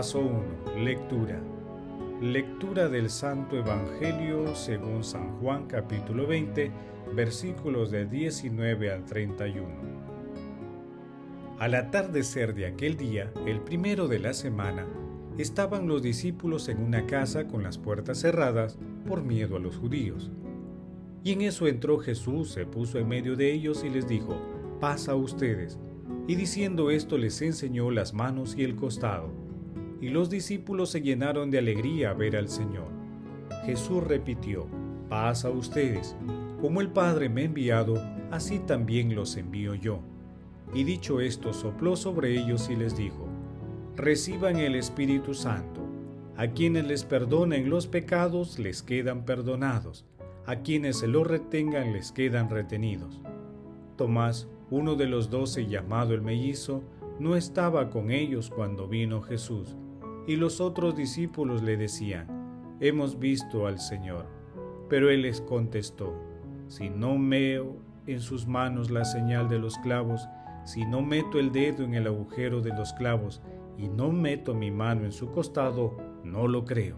Paso 0.00 0.20
1. 0.20 0.82
Lectura. 0.82 1.38
Lectura 2.22 2.88
del 2.88 3.10
Santo 3.10 3.58
Evangelio 3.58 4.54
según 4.54 5.04
San 5.04 5.38
Juan 5.40 5.66
capítulo 5.66 6.26
20, 6.26 6.70
versículos 7.14 7.90
de 7.90 8.06
19 8.06 8.92
al 8.92 9.04
31. 9.04 9.68
Al 11.58 11.74
atardecer 11.74 12.54
de 12.54 12.64
aquel 12.64 12.96
día, 12.96 13.30
el 13.44 13.60
primero 13.60 14.08
de 14.08 14.20
la 14.20 14.32
semana, 14.32 14.86
estaban 15.36 15.86
los 15.86 16.00
discípulos 16.00 16.70
en 16.70 16.82
una 16.82 17.04
casa 17.04 17.46
con 17.46 17.62
las 17.62 17.76
puertas 17.76 18.20
cerradas 18.20 18.78
por 19.06 19.22
miedo 19.22 19.56
a 19.56 19.60
los 19.60 19.76
judíos. 19.76 20.30
Y 21.22 21.32
en 21.32 21.42
eso 21.42 21.66
entró 21.66 21.98
Jesús, 21.98 22.52
se 22.52 22.64
puso 22.64 22.98
en 22.98 23.06
medio 23.06 23.36
de 23.36 23.52
ellos 23.52 23.84
y 23.84 23.90
les 23.90 24.08
dijo, 24.08 24.34
pasa 24.80 25.14
ustedes. 25.14 25.78
Y 26.26 26.36
diciendo 26.36 26.90
esto 26.90 27.18
les 27.18 27.42
enseñó 27.42 27.90
las 27.90 28.14
manos 28.14 28.54
y 28.56 28.64
el 28.64 28.76
costado 28.76 29.49
y 30.00 30.08
los 30.08 30.30
discípulos 30.30 30.90
se 30.90 31.02
llenaron 31.02 31.50
de 31.50 31.58
alegría 31.58 32.12
ver 32.14 32.36
al 32.36 32.48
Señor. 32.48 32.88
Jesús 33.66 34.02
repitió, 34.02 34.66
paz 35.08 35.44
a 35.44 35.50
ustedes, 35.50 36.16
como 36.60 36.80
el 36.80 36.88
Padre 36.88 37.28
me 37.28 37.42
ha 37.42 37.44
enviado, 37.44 37.94
así 38.30 38.58
también 38.60 39.14
los 39.14 39.36
envío 39.36 39.74
yo. 39.74 40.00
Y 40.72 40.84
dicho 40.84 41.20
esto, 41.20 41.52
sopló 41.52 41.96
sobre 41.96 42.38
ellos 42.38 42.70
y 42.70 42.76
les 42.76 42.96
dijo, 42.96 43.28
reciban 43.96 44.56
el 44.56 44.74
Espíritu 44.74 45.34
Santo. 45.34 45.86
A 46.36 46.46
quienes 46.48 46.86
les 46.86 47.04
perdonen 47.04 47.68
los 47.68 47.86
pecados 47.86 48.58
les 48.58 48.82
quedan 48.82 49.26
perdonados, 49.26 50.06
a 50.46 50.56
quienes 50.60 50.98
se 50.98 51.06
los 51.06 51.26
retengan 51.26 51.92
les 51.92 52.12
quedan 52.12 52.48
retenidos. 52.48 53.20
Tomás, 53.96 54.48
uno 54.70 54.94
de 54.94 55.06
los 55.06 55.28
doce 55.28 55.66
llamado 55.66 56.14
el 56.14 56.22
mellizo, 56.22 56.82
no 57.18 57.36
estaba 57.36 57.90
con 57.90 58.10
ellos 58.10 58.48
cuando 58.48 58.88
vino 58.88 59.20
Jesús 59.20 59.76
y 60.26 60.36
los 60.36 60.60
otros 60.60 60.96
discípulos 60.96 61.62
le 61.62 61.76
decían, 61.76 62.40
Hemos 62.80 63.18
visto 63.18 63.66
al 63.66 63.78
Señor. 63.78 64.26
Pero 64.88 65.10
él 65.10 65.22
les 65.22 65.40
contestó, 65.40 66.14
Si 66.68 66.88
no 66.90 67.18
meo 67.18 67.76
en 68.06 68.20
sus 68.20 68.46
manos 68.46 68.90
la 68.90 69.04
señal 69.04 69.48
de 69.48 69.58
los 69.58 69.76
clavos, 69.78 70.28
si 70.64 70.84
no 70.84 71.02
meto 71.02 71.38
el 71.38 71.52
dedo 71.52 71.84
en 71.84 71.94
el 71.94 72.06
agujero 72.06 72.60
de 72.60 72.70
los 72.70 72.92
clavos 72.92 73.42
y 73.78 73.88
no 73.88 74.10
meto 74.10 74.54
mi 74.54 74.70
mano 74.70 75.04
en 75.04 75.12
su 75.12 75.30
costado, 75.30 75.96
no 76.24 76.48
lo 76.48 76.64
creo. 76.64 76.96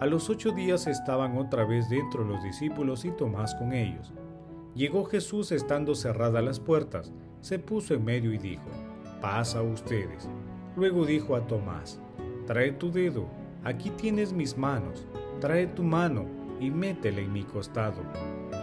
A 0.00 0.06
los 0.06 0.28
ocho 0.28 0.52
días 0.52 0.86
estaban 0.86 1.38
otra 1.38 1.64
vez 1.64 1.88
dentro 1.88 2.24
los 2.24 2.42
discípulos 2.42 3.04
y 3.04 3.10
Tomás 3.10 3.54
con 3.54 3.72
ellos. 3.72 4.12
Llegó 4.74 5.04
Jesús 5.04 5.52
estando 5.52 5.94
cerradas 5.94 6.44
las 6.44 6.60
puertas, 6.60 7.12
se 7.40 7.58
puso 7.58 7.94
en 7.94 8.04
medio 8.04 8.32
y 8.32 8.38
dijo, 8.38 8.68
Pasa 9.20 9.62
ustedes. 9.62 10.28
Luego 10.76 11.06
dijo 11.06 11.36
a 11.36 11.46
Tomás, 11.46 12.00
Trae 12.46 12.72
tu 12.72 12.92
dedo, 12.92 13.26
aquí 13.64 13.88
tienes 13.88 14.34
mis 14.34 14.58
manos, 14.58 15.06
trae 15.40 15.66
tu 15.66 15.82
mano 15.82 16.26
y 16.60 16.70
métela 16.70 17.22
en 17.22 17.32
mi 17.32 17.42
costado, 17.42 18.02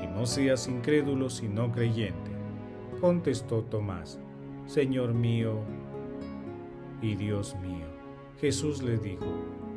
y 0.03 0.05
no 0.05 0.27
seas 0.27 0.67
incrédulo 0.67 1.31
sino 1.31 1.71
creyente. 1.71 2.29
Contestó 2.99 3.63
Tomás, 3.63 4.19
Señor 4.67 5.15
mío 5.15 5.61
y 7.01 7.15
Dios 7.15 7.55
mío. 7.59 7.87
Jesús 8.39 8.83
le 8.83 8.99
dijo, 8.99 9.25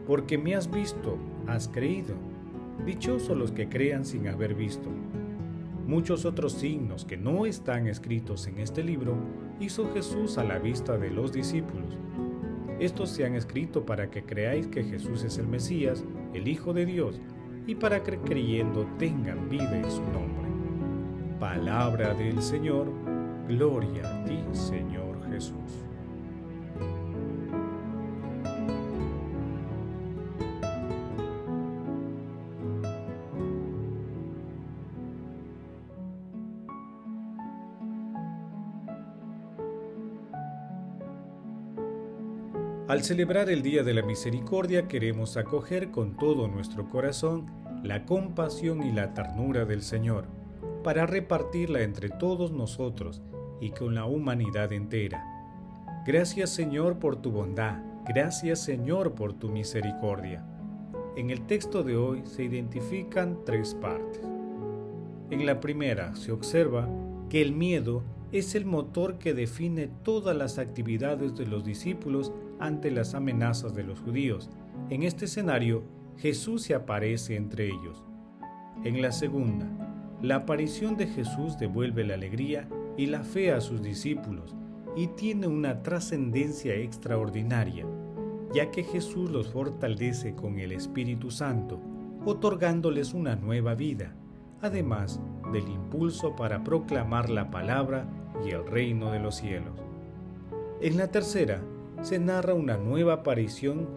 porque 0.06 0.36
me 0.36 0.54
has 0.54 0.70
visto, 0.70 1.16
has 1.46 1.68
creído. 1.68 2.14
Dichosos 2.84 3.38
los 3.38 3.52
que 3.52 3.70
crean 3.70 4.04
sin 4.04 4.28
haber 4.28 4.54
visto. 4.54 4.90
Muchos 5.86 6.26
otros 6.26 6.52
signos 6.52 7.06
que 7.06 7.16
no 7.16 7.46
están 7.46 7.86
escritos 7.86 8.46
en 8.48 8.58
este 8.58 8.84
libro 8.84 9.16
hizo 9.60 9.90
Jesús 9.94 10.36
a 10.36 10.44
la 10.44 10.58
vista 10.58 10.98
de 10.98 11.10
los 11.10 11.32
discípulos 11.32 11.96
estos 12.84 13.10
se 13.10 13.24
han 13.24 13.34
escrito 13.34 13.84
para 13.84 14.10
que 14.10 14.24
creáis 14.24 14.66
que 14.66 14.84
Jesús 14.84 15.24
es 15.24 15.38
el 15.38 15.46
Mesías, 15.46 16.04
el 16.32 16.48
Hijo 16.48 16.72
de 16.72 16.86
Dios, 16.86 17.20
y 17.66 17.74
para 17.74 18.02
que 18.02 18.18
creyendo 18.18 18.86
tengan 18.98 19.48
vida 19.48 19.76
en 19.76 19.90
su 19.90 20.02
nombre. 20.02 20.48
Palabra 21.40 22.14
del 22.14 22.40
Señor, 22.42 22.92
gloria 23.48 24.20
a 24.20 24.24
ti, 24.24 24.38
Señor 24.52 25.18
Jesús. 25.30 25.84
Al 42.86 43.02
celebrar 43.02 43.48
el 43.48 43.62
Día 43.62 43.82
de 43.82 43.94
la 43.94 44.02
Misericordia 44.02 44.88
queremos 44.88 45.38
acoger 45.38 45.90
con 45.90 46.18
todo 46.18 46.48
nuestro 46.48 46.90
corazón 46.90 47.46
la 47.82 48.04
compasión 48.04 48.82
y 48.82 48.92
la 48.92 49.14
ternura 49.14 49.64
del 49.64 49.80
Señor, 49.80 50.26
para 50.82 51.06
repartirla 51.06 51.80
entre 51.80 52.10
todos 52.10 52.52
nosotros 52.52 53.22
y 53.58 53.70
con 53.70 53.94
la 53.94 54.04
humanidad 54.04 54.70
entera. 54.74 55.24
Gracias 56.06 56.50
Señor 56.50 56.98
por 56.98 57.16
tu 57.16 57.30
bondad, 57.30 57.80
gracias 58.06 58.62
Señor 58.62 59.14
por 59.14 59.32
tu 59.32 59.48
misericordia. 59.48 60.44
En 61.16 61.30
el 61.30 61.46
texto 61.46 61.84
de 61.84 61.96
hoy 61.96 62.20
se 62.26 62.44
identifican 62.44 63.38
tres 63.46 63.74
partes. 63.74 64.20
En 65.30 65.46
la 65.46 65.58
primera 65.58 66.14
se 66.16 66.32
observa 66.32 66.86
que 67.30 67.40
el 67.40 67.52
miedo 67.52 68.02
es 68.34 68.56
el 68.56 68.66
motor 68.66 69.18
que 69.18 69.32
define 69.32 69.86
todas 70.02 70.36
las 70.36 70.58
actividades 70.58 71.36
de 71.36 71.46
los 71.46 71.64
discípulos 71.64 72.32
ante 72.58 72.90
las 72.90 73.14
amenazas 73.14 73.76
de 73.76 73.84
los 73.84 74.00
judíos. 74.00 74.50
En 74.90 75.04
este 75.04 75.26
escenario, 75.26 75.84
Jesús 76.16 76.62
se 76.62 76.74
aparece 76.74 77.36
entre 77.36 77.68
ellos. 77.68 78.02
En 78.82 79.00
la 79.00 79.12
segunda, 79.12 79.68
la 80.20 80.34
aparición 80.34 80.96
de 80.96 81.06
Jesús 81.06 81.58
devuelve 81.58 82.02
la 82.02 82.14
alegría 82.14 82.68
y 82.96 83.06
la 83.06 83.22
fe 83.22 83.52
a 83.52 83.60
sus 83.60 83.80
discípulos 83.82 84.56
y 84.96 85.06
tiene 85.06 85.46
una 85.46 85.84
trascendencia 85.84 86.74
extraordinaria, 86.74 87.86
ya 88.52 88.72
que 88.72 88.82
Jesús 88.82 89.30
los 89.30 89.46
fortalece 89.46 90.34
con 90.34 90.58
el 90.58 90.72
Espíritu 90.72 91.30
Santo, 91.30 91.80
otorgándoles 92.24 93.14
una 93.14 93.36
nueva 93.36 93.76
vida, 93.76 94.16
además 94.60 95.20
del 95.52 95.68
impulso 95.68 96.34
para 96.34 96.64
proclamar 96.64 97.30
la 97.30 97.52
palabra 97.52 98.08
y 98.44 98.50
el 98.50 98.66
reino 98.66 99.10
de 99.10 99.20
los 99.20 99.36
cielos. 99.36 99.74
En 100.80 100.96
la 100.96 101.08
tercera, 101.08 101.60
se 102.02 102.18
narra 102.18 102.54
una 102.54 102.76
nueva 102.76 103.14
aparición 103.14 103.88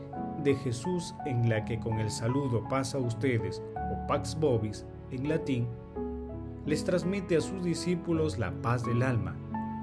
de 0.44 0.56
Jesús 0.56 1.16
en 1.26 1.50
la 1.50 1.66
que 1.66 1.80
con 1.80 2.00
el 2.00 2.10
saludo 2.10 2.68
pasa 2.70 2.98
a 2.98 3.02
ustedes 3.02 3.62
o 3.76 4.08
Pax 4.08 4.40
Vobis 4.40 4.86
en 5.12 5.28
latín, 5.28 5.68
les 6.66 6.84
transmite 6.84 7.38
a 7.38 7.42
sus 7.42 7.64
discípulos 7.64 8.38
la 8.38 8.52
paz 8.62 8.86
del 8.86 9.02
alma, 9.02 9.36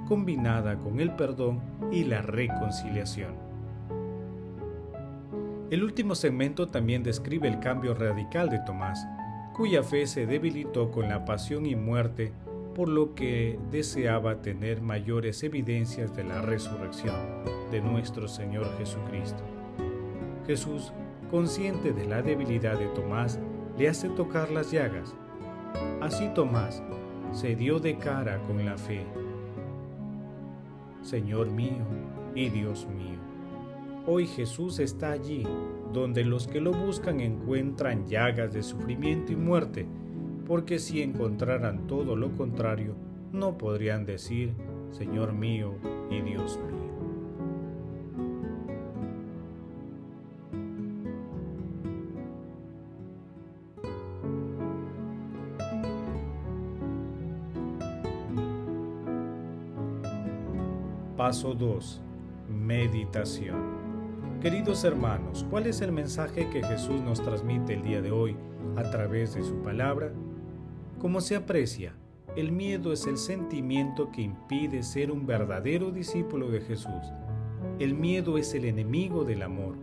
combinada 0.07 0.79
con 0.79 1.01
el 1.01 1.15
perdón 1.17 1.61
y 1.91 2.05
la 2.05 2.23
reconciliación. 2.23 3.35
El 5.71 5.83
último 5.83 6.15
segmento 6.15 6.69
también 6.69 7.03
describe 7.03 7.49
el 7.49 7.59
cambio 7.59 7.95
radical 7.95 8.51
de 8.51 8.59
Tomás, 8.61 9.07
cuya 9.55 9.83
fe 9.83 10.07
se 10.07 10.27
debilitó 10.27 10.91
con 10.91 11.09
la 11.09 11.25
pasión 11.25 11.65
y 11.65 11.75
muerte 11.75 12.33
por 12.75 12.89
lo 12.89 13.15
que 13.15 13.59
deseaba 13.71 14.43
tener 14.43 14.83
mayores 14.83 15.43
evidencias 15.43 16.15
de 16.15 16.25
la 16.25 16.43
resurrección 16.43 17.15
de 17.71 17.81
nuestro 17.81 18.29
Señor 18.29 18.67
Jesucristo. 18.77 19.43
Jesús, 20.47 20.93
consciente 21.31 21.93
de 21.93 22.07
la 22.07 22.21
debilidad 22.21 22.79
de 22.79 22.89
Tomás, 22.89 23.39
le 23.79 23.89
hace 23.89 24.09
tocar 24.11 24.51
las 24.51 24.71
llagas. 24.71 25.15
Así 26.01 26.29
Tomás 26.35 26.83
se 27.33 27.57
dio 27.57 27.79
de 27.79 27.97
cara 27.97 28.39
con 28.47 28.65
la 28.65 28.77
fe. 28.77 29.05
Señor 31.03 31.51
mío 31.51 31.85
y 32.35 32.49
Dios 32.51 32.87
mío. 32.87 33.19
Hoy 34.07 34.27
Jesús 34.27 34.81
está 34.81 35.13
allí, 35.13 35.45
donde 35.93 36.25
los 36.25 36.47
que 36.47 36.61
lo 36.61 36.73
buscan 36.73 37.21
encuentran 37.21 38.07
llagas 38.07 38.53
de 38.53 38.63
sufrimiento 38.63 39.33
y 39.33 39.37
muerte, 39.37 39.87
porque 40.47 40.79
si 40.79 41.03
encontraran 41.03 41.87
todo 41.87 42.17
lo 42.17 42.33
contrario, 42.37 42.95
no 43.33 43.57
podrían 43.57 44.05
decir, 44.05 44.55
Señor 44.91 45.33
mío 45.33 45.75
y 46.11 46.21
Dios 46.21 46.59
mío. 46.59 46.75
Paso 61.17 61.55
2. 61.55 62.03
Meditación. 62.51 63.57
Queridos 64.43 64.85
hermanos, 64.85 65.47
¿cuál 65.49 65.67
es 65.67 65.81
el 65.81 65.91
mensaje 65.91 66.51
que 66.51 66.63
Jesús 66.63 67.01
nos 67.01 67.23
transmite 67.23 67.73
el 67.73 67.83
día 67.83 68.03
de 68.03 68.11
hoy 68.11 68.37
a 68.77 68.83
través 68.91 69.35
de 69.35 69.43
su 69.43 69.63
palabra? 69.63 70.13
Como 70.99 71.21
se 71.21 71.37
aprecia, 71.37 71.95
el 72.37 72.51
miedo 72.53 72.93
es 72.93 73.07
el 73.07 73.19
sentimiento 73.19 74.11
que 74.11 74.23
impide 74.23 74.83
ser 74.83 75.11
un 75.11 75.27
verdadero 75.27 75.91
discípulo 75.91 76.51
de 76.51 76.61
Jesús. 76.61 77.13
El 77.79 77.95
miedo 77.95 78.39
es 78.39 78.55
el 78.55 78.65
enemigo 78.65 79.25
del 79.25 79.43
amor, 79.43 79.77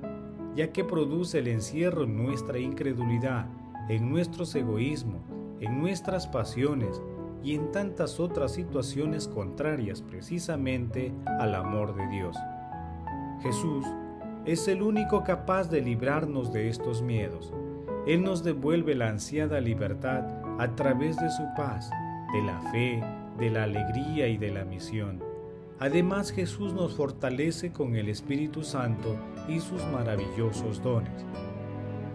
ya 0.56 0.72
que 0.72 0.84
produce 0.84 1.40
el 1.40 1.48
encierro 1.48 2.04
en 2.04 2.18
nuestra 2.18 2.60
incredulidad, 2.60 3.48
en 3.90 4.10
nuestros 4.10 4.54
egoísmos, 4.56 5.22
en 5.60 5.80
nuestras 5.80 6.28
pasiones, 6.28 7.02
y 7.44 7.56
en 7.56 7.72
tantas 7.72 8.20
otras 8.20 8.54
situaciones 8.54 9.28
contrarias 9.28 10.02
precisamente 10.02 11.12
al 11.40 11.56
amor 11.56 11.96
de 11.96 12.08
Dios. 12.08 12.38
Jesús 13.42 13.86
es 14.46 14.68
el 14.68 14.82
único 14.82 15.24
capaz 15.24 15.70
de 15.70 15.82
librarnos 15.82 16.54
de 16.54 16.70
estos 16.70 17.02
miedos. 17.02 17.54
Él 18.06 18.24
nos 18.24 18.44
devuelve 18.44 18.96
la 18.96 19.10
ansiada 19.10 19.60
libertad 19.60 20.41
a 20.62 20.76
través 20.76 21.18
de 21.18 21.28
su 21.32 21.42
paz, 21.58 21.90
de 22.34 22.44
la 22.44 22.62
fe, 22.72 23.04
de 23.40 23.50
la 23.50 23.64
alegría 23.64 24.28
y 24.28 24.38
de 24.38 24.52
la 24.52 24.64
misión. 24.64 25.20
Además 25.80 26.32
Jesús 26.32 26.72
nos 26.72 26.94
fortalece 26.94 27.72
con 27.72 27.96
el 27.96 28.10
Espíritu 28.10 28.62
Santo 28.62 29.16
y 29.48 29.60
sus 29.60 29.84
maravillosos 29.88 30.84
dones. 30.84 31.26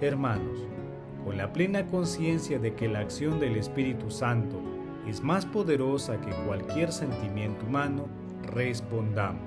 Hermanos, 0.00 0.60
con 1.24 1.36
la 1.36 1.52
plena 1.52 1.86
conciencia 1.86 2.60
de 2.60 2.72
que 2.76 2.86
la 2.86 3.00
acción 3.00 3.40
del 3.40 3.56
Espíritu 3.56 4.12
Santo 4.12 4.62
es 5.08 5.24
más 5.24 5.44
poderosa 5.44 6.20
que 6.20 6.30
cualquier 6.46 6.92
sentimiento 6.92 7.66
humano, 7.66 8.06
respondamos. 8.44 9.42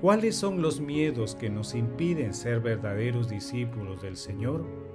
¿Cuáles 0.00 0.34
son 0.34 0.62
los 0.62 0.80
miedos 0.80 1.36
que 1.36 1.48
nos 1.48 1.76
impiden 1.76 2.34
ser 2.34 2.58
verdaderos 2.58 3.28
discípulos 3.28 4.02
del 4.02 4.16
Señor? 4.16 4.85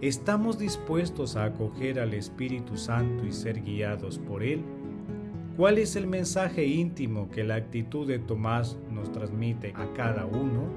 ¿Estamos 0.00 0.58
dispuestos 0.58 1.36
a 1.36 1.44
acoger 1.44 2.00
al 2.00 2.14
Espíritu 2.14 2.76
Santo 2.76 3.24
y 3.24 3.32
ser 3.32 3.62
guiados 3.62 4.18
por 4.18 4.42
Él? 4.42 4.62
¿Cuál 5.56 5.78
es 5.78 5.96
el 5.96 6.06
mensaje 6.06 6.66
íntimo 6.66 7.30
que 7.30 7.44
la 7.44 7.54
actitud 7.54 8.06
de 8.06 8.18
Tomás 8.18 8.76
nos 8.90 9.12
transmite 9.12 9.72
a 9.76 9.92
cada 9.94 10.26
uno? 10.26 10.68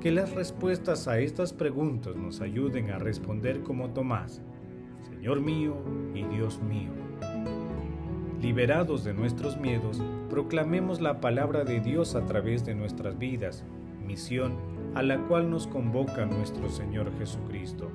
Que 0.00 0.10
las 0.10 0.32
respuestas 0.32 1.06
a 1.06 1.20
estas 1.20 1.52
preguntas 1.52 2.16
nos 2.16 2.40
ayuden 2.40 2.90
a 2.90 2.98
responder 2.98 3.62
como 3.62 3.90
Tomás 3.90 4.42
Señor 5.22 5.40
mío 5.40 5.76
y 6.16 6.24
Dios 6.24 6.60
mío. 6.62 6.90
Liberados 8.40 9.04
de 9.04 9.14
nuestros 9.14 9.56
miedos, 9.56 10.02
proclamemos 10.28 11.00
la 11.00 11.20
palabra 11.20 11.62
de 11.62 11.78
Dios 11.78 12.16
a 12.16 12.26
través 12.26 12.66
de 12.66 12.74
nuestras 12.74 13.16
vidas, 13.16 13.64
misión 14.04 14.71
a 14.94 15.02
la 15.02 15.18
cual 15.26 15.50
nos 15.50 15.66
convoca 15.66 16.26
nuestro 16.26 16.68
Señor 16.68 17.10
Jesucristo. 17.18 17.90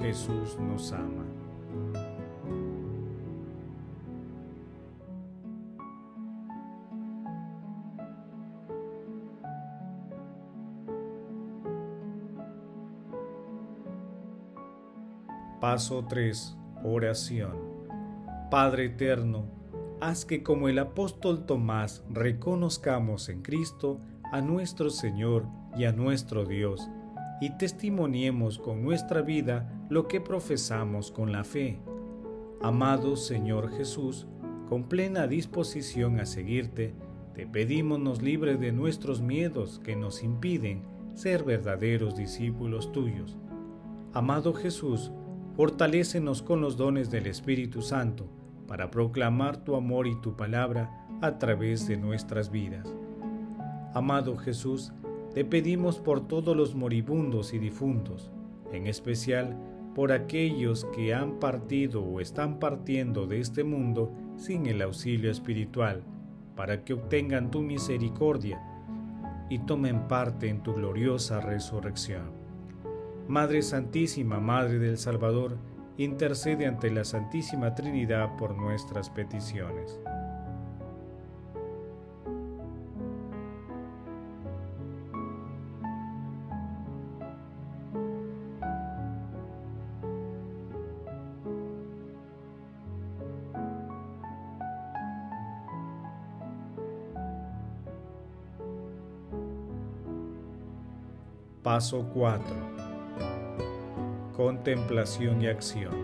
Jesús 0.00 0.58
nos 0.58 0.92
ama. 0.92 1.24
Paso 15.60 16.06
3. 16.08 16.56
Oración. 16.84 17.52
Padre 18.50 18.86
eterno, 18.86 19.44
haz 20.00 20.24
que 20.24 20.42
como 20.42 20.68
el 20.68 20.78
apóstol 20.78 21.44
Tomás 21.44 22.02
reconozcamos 22.08 23.28
en 23.28 23.42
Cristo 23.42 24.00
a 24.32 24.40
nuestro 24.40 24.88
Señor 24.88 25.44
y 25.76 25.84
a 25.84 25.92
nuestro 25.92 26.44
Dios, 26.44 26.88
y 27.40 27.50
testimoniemos 27.56 28.58
con 28.58 28.82
nuestra 28.82 29.22
vida 29.22 29.72
lo 29.88 30.08
que 30.08 30.20
profesamos 30.20 31.10
con 31.10 31.32
la 31.32 31.44
fe. 31.44 31.80
Amado 32.60 33.16
Señor 33.16 33.70
Jesús, 33.76 34.26
con 34.68 34.84
plena 34.84 35.26
disposición 35.26 36.20
a 36.20 36.26
seguirte, 36.26 36.94
te 37.34 37.46
pedimos 37.46 37.98
nos 37.98 38.22
libre 38.22 38.56
de 38.56 38.72
nuestros 38.72 39.20
miedos 39.22 39.80
que 39.82 39.96
nos 39.96 40.22
impiden 40.22 40.82
ser 41.14 41.44
verdaderos 41.44 42.16
discípulos 42.16 42.92
tuyos. 42.92 43.36
Amado 44.12 44.52
Jesús, 44.52 45.10
Fortalécenos 45.60 46.40
con 46.40 46.62
los 46.62 46.78
dones 46.78 47.10
del 47.10 47.26
Espíritu 47.26 47.82
Santo 47.82 48.26
para 48.66 48.90
proclamar 48.90 49.58
tu 49.58 49.74
amor 49.74 50.06
y 50.06 50.18
tu 50.22 50.34
palabra 50.34 51.06
a 51.20 51.38
través 51.38 51.86
de 51.86 51.98
nuestras 51.98 52.50
vidas. 52.50 52.88
Amado 53.92 54.38
Jesús, 54.38 54.92
te 55.34 55.44
pedimos 55.44 55.98
por 55.98 56.26
todos 56.26 56.56
los 56.56 56.74
moribundos 56.74 57.54
y 57.54 57.58
difuntos, 57.58 58.30
en 58.72 58.86
especial 58.86 59.56
por 59.94 60.12
aquellos 60.12 60.84
que 60.86 61.14
han 61.14 61.38
partido 61.38 62.02
o 62.02 62.20
están 62.20 62.58
partiendo 62.58 63.26
de 63.26 63.40
este 63.40 63.64
mundo 63.64 64.12
sin 64.36 64.66
el 64.66 64.82
auxilio 64.82 65.30
espiritual, 65.30 66.02
para 66.56 66.84
que 66.84 66.94
obtengan 66.94 67.50
tu 67.50 67.60
misericordia 67.60 68.60
y 69.48 69.58
tomen 69.60 70.08
parte 70.08 70.48
en 70.48 70.62
tu 70.62 70.74
gloriosa 70.74 71.40
resurrección. 71.40 72.30
Madre 73.28 73.62
Santísima, 73.62 74.40
Madre 74.40 74.78
del 74.78 74.98
Salvador, 74.98 75.58
intercede 75.96 76.66
ante 76.66 76.90
la 76.90 77.04
Santísima 77.04 77.74
Trinidad 77.74 78.36
por 78.36 78.56
nuestras 78.56 79.10
peticiones. 79.10 80.00
Paso 101.70 102.04
4 102.14 102.42
contemplación 104.36 105.40
y 105.40 105.46
acción. 105.46 105.94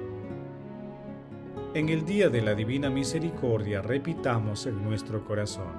En 1.75 1.89
el 1.89 2.05
día 2.07 2.29
de 2.29 2.41
la 2.41 2.55
Divina 2.55 2.89
Misericordia 2.89 3.83
repitamos 3.83 4.67
en 4.67 4.85
nuestro 4.85 5.25
corazón, 5.25 5.73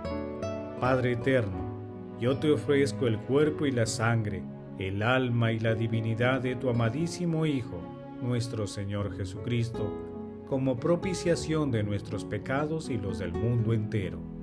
Padre 0.82 1.13
Eterno, 1.13 2.17
yo 2.20 2.38
te 2.38 2.51
ofrezco 2.51 3.08
el 3.08 3.17
cuerpo 3.17 3.65
y 3.65 3.72
la 3.72 3.86
sangre, 3.86 4.44
el 4.77 5.01
alma 5.01 5.53
y 5.53 5.60
la 5.60 5.74
divinidad 5.74 6.41
de 6.41 6.58
tu 6.58 6.70
amadísimo 6.70 7.46
Hijo, 7.46 7.79
nuestro 8.22 8.67
Señor 8.67 9.15
Jesucristo, 9.15 9.89
como 10.50 10.75
propiciación 10.75 11.72
de 11.72 11.84
nuestros 11.84 12.25
pecados 12.25 12.89
y 12.89 12.98
los 12.98 13.20
del 13.20 13.32
mundo 13.32 13.72
entero. 13.72 14.37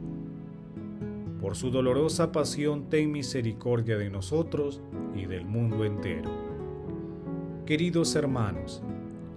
Por 1.44 1.56
su 1.56 1.70
dolorosa 1.70 2.32
pasión, 2.32 2.88
ten 2.88 3.12
misericordia 3.12 3.98
de 3.98 4.08
nosotros 4.08 4.80
y 5.14 5.26
del 5.26 5.44
mundo 5.44 5.84
entero 5.84 6.30
Queridos 7.66 8.16
hermanos, 8.16 8.82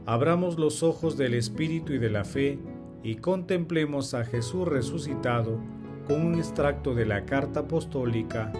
abramos 0.05 0.57
los 0.57 0.83
ojos 0.83 1.17
del 1.17 1.33
Espíritu 1.33 1.91
y 1.91 1.97
de 1.97 2.09
la 2.09 2.23
fe 2.23 2.59
y 3.03 3.15
contemplemos 3.15 4.13
a 4.13 4.23
Jesús 4.23 4.65
resucitado 4.69 5.59
con 6.07 6.25
un 6.25 6.35
extracto 6.35 6.95
de 6.95 7.05
la 7.05 7.25
carta 7.25 7.59
apostólica 7.59 8.53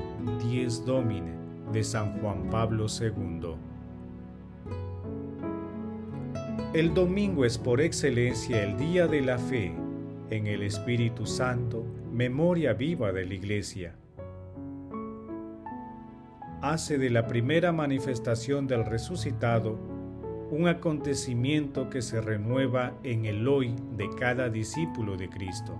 Dies 0.43 0.85
Domine 0.85 1.31
de 1.71 1.85
San 1.85 2.19
Juan 2.19 2.49
Pablo 2.49 2.87
II. 2.99 3.55
El 6.73 6.93
domingo 6.93 7.45
es 7.45 7.57
por 7.57 7.79
excelencia 7.79 8.61
el 8.61 8.75
día 8.75 9.07
de 9.07 9.21
la 9.21 9.37
fe, 9.37 9.73
en 10.31 10.47
el 10.47 10.63
Espíritu 10.63 11.25
Santo, 11.25 11.85
memoria 12.17 12.73
viva 12.73 13.11
de 13.11 13.27
la 13.27 13.35
Iglesia 13.35 13.93
hace 16.63 16.97
de 16.97 17.11
la 17.11 17.27
primera 17.27 17.71
manifestación 17.71 18.65
del 18.65 18.85
resucitado 18.85 19.77
un 20.49 20.67
acontecimiento 20.67 21.91
que 21.91 22.01
se 22.01 22.19
renueva 22.19 22.95
en 23.03 23.25
el 23.25 23.47
hoy 23.47 23.75
de 23.95 24.09
cada 24.17 24.49
discípulo 24.49 25.15
de 25.15 25.29
Cristo. 25.29 25.79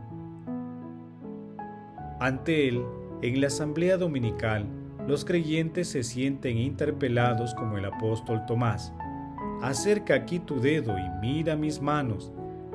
Ante 2.20 2.68
Él 2.68 2.86
En 3.24 3.42
la 3.42 3.48
asamblea 3.48 3.98
dominical, 3.98 4.68
los 5.08 5.26
creyentes 5.26 5.88
se 5.88 6.04
sienten 6.04 6.60
interpelados 6.60 7.56
como 7.56 7.80
el 7.80 7.86
apóstol 7.86 8.46
Tomás. 8.46 8.94
Acerca 9.64 10.14
aquí 10.14 10.38
tu 10.38 10.62
dedo 10.62 11.00
y 11.00 11.10
mira 11.20 11.56
mis 11.56 11.82
manos. 11.82 12.32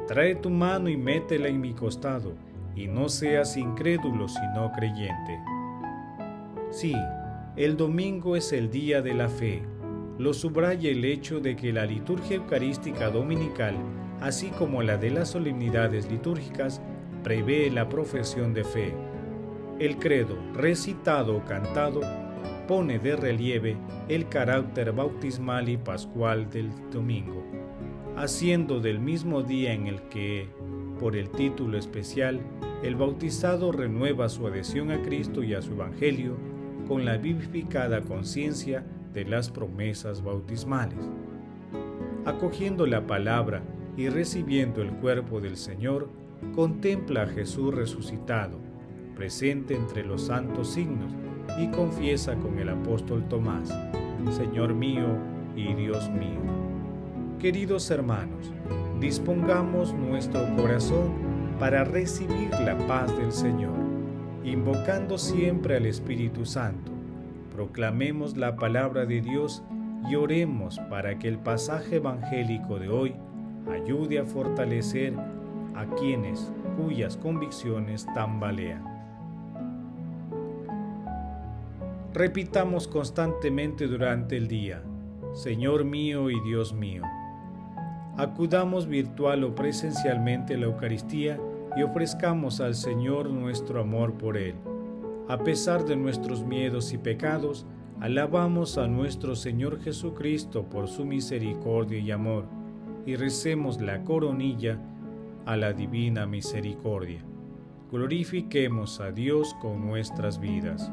Trae 0.08 0.34
tu 0.34 0.50
mano 0.50 0.88
y 0.88 0.96
métela 0.96 1.46
en 1.46 1.60
mi 1.60 1.74
costado, 1.74 2.34
y 2.74 2.86
no 2.86 3.08
seas 3.08 3.56
incrédulo 3.56 4.28
sino 4.28 4.72
creyente. 4.72 5.40
Sí, 6.70 6.94
el 7.56 7.76
domingo 7.76 8.34
es 8.34 8.52
el 8.52 8.70
día 8.70 9.02
de 9.02 9.14
la 9.14 9.28
fe. 9.28 9.62
Lo 10.18 10.32
subraya 10.32 10.90
el 10.90 11.04
hecho 11.04 11.40
de 11.40 11.56
que 11.56 11.72
la 11.72 11.84
liturgia 11.84 12.36
eucarística 12.36 13.10
dominical, 13.10 13.74
así 14.20 14.48
como 14.48 14.82
la 14.82 14.96
de 14.96 15.10
las 15.10 15.30
solemnidades 15.30 16.10
litúrgicas, 16.10 16.80
prevé 17.22 17.70
la 17.70 17.88
profesión 17.88 18.54
de 18.54 18.64
fe. 18.64 18.94
El 19.78 19.96
credo, 19.96 20.36
recitado 20.54 21.36
o 21.36 21.44
cantado, 21.44 22.00
pone 22.66 22.98
de 22.98 23.16
relieve 23.16 23.76
el 24.08 24.28
carácter 24.28 24.92
bautismal 24.92 25.68
y 25.68 25.76
pascual 25.76 26.48
del 26.50 26.70
domingo, 26.90 27.44
haciendo 28.16 28.80
del 28.80 28.98
mismo 28.98 29.42
día 29.42 29.72
en 29.72 29.86
el 29.86 30.02
que, 30.02 30.48
por 31.02 31.16
el 31.16 31.30
título 31.30 31.76
especial, 31.78 32.40
el 32.84 32.94
bautizado 32.94 33.72
renueva 33.72 34.28
su 34.28 34.46
adhesión 34.46 34.92
a 34.92 35.02
Cristo 35.02 35.42
y 35.42 35.52
a 35.52 35.60
su 35.60 35.72
Evangelio 35.72 36.36
con 36.86 37.04
la 37.04 37.16
vivificada 37.16 38.02
conciencia 38.02 38.84
de 39.12 39.24
las 39.24 39.50
promesas 39.50 40.22
bautismales. 40.22 41.00
Acogiendo 42.24 42.86
la 42.86 43.04
palabra 43.04 43.64
y 43.96 44.10
recibiendo 44.10 44.80
el 44.80 44.92
cuerpo 44.92 45.40
del 45.40 45.56
Señor, 45.56 46.08
contempla 46.54 47.22
a 47.22 47.26
Jesús 47.26 47.74
resucitado, 47.74 48.58
presente 49.16 49.74
entre 49.74 50.04
los 50.04 50.22
santos 50.22 50.70
signos, 50.70 51.10
y 51.58 51.66
confiesa 51.72 52.36
con 52.36 52.60
el 52.60 52.68
apóstol 52.68 53.28
Tomás, 53.28 53.76
Señor 54.30 54.72
mío 54.72 55.18
y 55.56 55.74
Dios 55.74 56.08
mío. 56.10 56.40
Queridos 57.40 57.90
hermanos, 57.90 58.52
dispongamos 59.02 59.92
nuestro 59.92 60.46
corazón 60.54 61.10
para 61.58 61.82
recibir 61.82 62.50
la 62.64 62.78
paz 62.86 63.14
del 63.18 63.32
Señor, 63.32 63.74
invocando 64.44 65.18
siempre 65.18 65.76
al 65.76 65.86
Espíritu 65.86 66.46
Santo. 66.46 66.92
Proclamemos 67.52 68.36
la 68.36 68.54
palabra 68.54 69.04
de 69.04 69.20
Dios 69.20 69.64
y 70.08 70.14
oremos 70.14 70.78
para 70.88 71.18
que 71.18 71.26
el 71.26 71.38
pasaje 71.38 71.96
evangélico 71.96 72.78
de 72.78 72.90
hoy 72.90 73.14
ayude 73.72 74.20
a 74.20 74.24
fortalecer 74.24 75.14
a 75.74 75.84
quienes 75.96 76.52
cuyas 76.76 77.16
convicciones 77.16 78.06
tambalean. 78.14 78.84
Repitamos 82.14 82.86
constantemente 82.86 83.88
durante 83.88 84.36
el 84.36 84.46
día, 84.46 84.80
Señor 85.32 85.84
mío 85.84 86.30
y 86.30 86.38
Dios 86.42 86.72
mío. 86.72 87.02
Acudamos 88.18 88.86
virtual 88.86 89.42
o 89.42 89.54
presencialmente 89.54 90.54
a 90.54 90.58
la 90.58 90.66
Eucaristía 90.66 91.40
y 91.76 91.82
ofrezcamos 91.82 92.60
al 92.60 92.74
Señor 92.74 93.30
nuestro 93.30 93.80
amor 93.80 94.12
por 94.14 94.36
Él. 94.36 94.54
A 95.28 95.38
pesar 95.38 95.86
de 95.86 95.96
nuestros 95.96 96.44
miedos 96.44 96.92
y 96.92 96.98
pecados, 96.98 97.64
alabamos 98.00 98.76
a 98.76 98.86
nuestro 98.86 99.34
Señor 99.34 99.80
Jesucristo 99.80 100.64
por 100.64 100.88
su 100.88 101.06
misericordia 101.06 101.98
y 102.00 102.10
amor, 102.10 102.44
y 103.06 103.16
recemos 103.16 103.80
la 103.80 104.04
coronilla 104.04 104.78
a 105.46 105.56
la 105.56 105.72
divina 105.72 106.26
misericordia. 106.26 107.24
Glorifiquemos 107.90 109.00
a 109.00 109.10
Dios 109.10 109.54
con 109.60 109.86
nuestras 109.86 110.38
vidas. 110.38 110.92